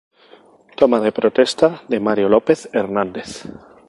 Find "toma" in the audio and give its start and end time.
0.77-0.99